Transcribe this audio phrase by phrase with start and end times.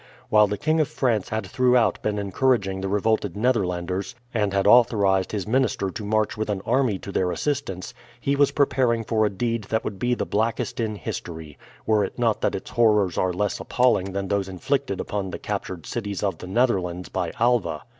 [0.29, 5.31] While the King of France had throughout been encouraging the revolted Netherlanders, and had authorized
[5.31, 9.29] his minister to march with an army to their assistance, he was preparing for a
[9.29, 13.31] deed that would be the blackest in history, were it not that its horrors are
[13.31, 17.83] less appalling than those inflicted upon the captured cities of the Netherlands by Alva.